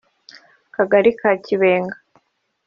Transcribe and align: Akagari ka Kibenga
Akagari 0.69 1.11
ka 1.19 1.31
Kibenga 1.45 1.95